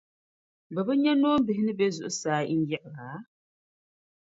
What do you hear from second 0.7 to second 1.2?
Bɛ bi nya